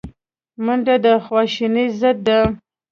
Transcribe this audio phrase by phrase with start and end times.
[0.65, 2.39] منډه د خواشینۍ ضد ده